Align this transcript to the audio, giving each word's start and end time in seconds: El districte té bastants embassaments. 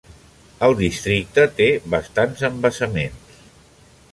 El 0.67 0.71
districte 0.79 1.45
té 1.59 1.67
bastants 1.95 2.43
embassaments. 2.53 3.37